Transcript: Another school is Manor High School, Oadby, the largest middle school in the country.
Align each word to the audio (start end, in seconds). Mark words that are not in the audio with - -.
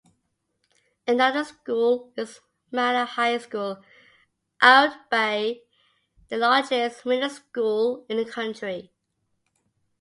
Another 1.07 1.43
school 1.43 2.11
is 2.17 2.39
Manor 2.71 3.05
High 3.05 3.37
School, 3.37 3.83
Oadby, 4.59 5.61
the 6.29 6.37
largest 6.37 7.05
middle 7.05 7.29
school 7.29 8.07
in 8.09 8.17
the 8.17 8.25
country. 8.25 8.89